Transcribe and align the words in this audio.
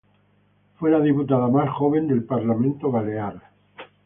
Fue 0.79 0.89
la 0.89 0.99
diputada 0.99 1.47
más 1.47 1.69
joven 1.75 2.07
del 2.07 2.23
Parlamento 2.23 2.89
Balear. 2.89 3.39